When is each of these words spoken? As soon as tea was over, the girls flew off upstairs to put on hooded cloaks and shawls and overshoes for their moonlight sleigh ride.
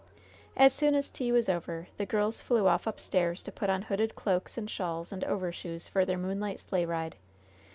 As 0.57 0.73
soon 0.73 0.95
as 0.95 1.11
tea 1.11 1.31
was 1.31 1.47
over, 1.47 1.87
the 1.97 2.07
girls 2.07 2.41
flew 2.41 2.65
off 2.67 2.87
upstairs 2.87 3.43
to 3.43 3.51
put 3.51 3.69
on 3.69 3.83
hooded 3.83 4.15
cloaks 4.15 4.57
and 4.57 4.67
shawls 4.67 5.11
and 5.11 5.23
overshoes 5.25 5.87
for 5.87 6.05
their 6.05 6.17
moonlight 6.17 6.59
sleigh 6.59 6.85
ride. 6.85 7.17